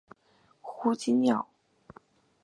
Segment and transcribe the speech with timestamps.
[0.61, 1.47] 胡锦鸟。